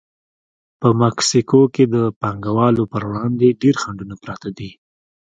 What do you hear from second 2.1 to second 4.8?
پانګوالو پر وړاندې ډېر خنډونه پراته دي.